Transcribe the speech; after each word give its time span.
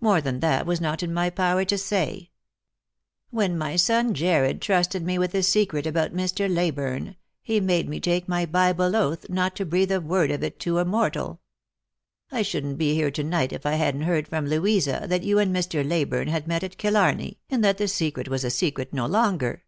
More 0.00 0.20
than 0.20 0.38
that 0.38 0.66
was 0.66 0.80
not 0.80 1.02
in 1.02 1.12
my 1.12 1.30
power 1.30 1.64
to 1.64 1.76
say. 1.76 2.30
When 3.30 3.58
my 3.58 3.74
son 3.74 4.14
Jarred 4.14 4.62
trusted 4.62 5.02
me 5.04 5.18
with 5.18 5.32
the 5.32 5.42
secret 5.42 5.84
about 5.84 6.14
Mr. 6.14 6.48
Leyburne, 6.48 7.16
he 7.42 7.58
made 7.58 7.88
me 7.88 7.98
take 7.98 8.28
my 8.28 8.46
Bible 8.46 8.94
oath 8.94 9.28
not 9.28 9.56
to 9.56 9.66
breathe 9.66 9.90
a 9.90 10.00
word 10.00 10.30
of 10.30 10.44
it 10.44 10.60
to 10.60 10.78
a 10.78 10.84
mortial. 10.84 11.40
I 12.30 12.42
shouldn't 12.42 12.78
be 12.78 12.94
here 12.94 13.10
to 13.10 13.24
night 13.24 13.52
if 13.52 13.66
I 13.66 13.72
hadn't 13.72 14.02
heard 14.02 14.28
from 14.28 14.46
Louisa 14.46 15.06
that 15.08 15.24
you 15.24 15.40
and 15.40 15.52
Mr. 15.52 15.84
Leyburne 15.84 16.28
had 16.28 16.46
met 16.46 16.62
at 16.62 16.78
Killarney, 16.78 17.40
and 17.50 17.64
that 17.64 17.78
the 17.78 17.88
secret 17.88 18.28
was 18.28 18.44
a 18.44 18.50
secret 18.50 18.92
no 18.94 19.08
ionger." 19.08 19.62